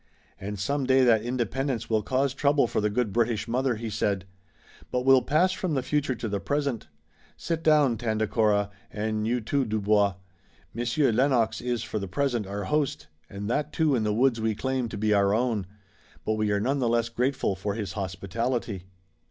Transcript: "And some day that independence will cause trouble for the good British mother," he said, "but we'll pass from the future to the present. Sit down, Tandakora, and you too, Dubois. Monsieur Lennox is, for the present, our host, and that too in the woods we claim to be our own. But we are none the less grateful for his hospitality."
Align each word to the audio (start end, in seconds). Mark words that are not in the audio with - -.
"And 0.39 0.57
some 0.57 0.87
day 0.87 1.03
that 1.03 1.21
independence 1.21 1.87
will 1.87 2.01
cause 2.01 2.33
trouble 2.33 2.65
for 2.65 2.81
the 2.81 2.89
good 2.89 3.13
British 3.13 3.47
mother," 3.47 3.75
he 3.75 3.91
said, 3.91 4.25
"but 4.89 5.05
we'll 5.05 5.21
pass 5.21 5.51
from 5.51 5.75
the 5.75 5.83
future 5.83 6.15
to 6.15 6.27
the 6.27 6.39
present. 6.39 6.87
Sit 7.37 7.61
down, 7.61 7.97
Tandakora, 7.99 8.71
and 8.89 9.27
you 9.27 9.41
too, 9.41 9.63
Dubois. 9.63 10.15
Monsieur 10.73 11.11
Lennox 11.11 11.61
is, 11.61 11.83
for 11.83 11.99
the 11.99 12.07
present, 12.07 12.47
our 12.47 12.63
host, 12.63 13.09
and 13.29 13.47
that 13.47 13.71
too 13.71 13.93
in 13.95 14.03
the 14.03 14.11
woods 14.11 14.41
we 14.41 14.55
claim 14.55 14.89
to 14.89 14.97
be 14.97 15.13
our 15.13 15.35
own. 15.35 15.67
But 16.25 16.33
we 16.33 16.49
are 16.49 16.59
none 16.59 16.79
the 16.79 16.89
less 16.89 17.09
grateful 17.09 17.55
for 17.55 17.75
his 17.75 17.93
hospitality." 17.93 18.87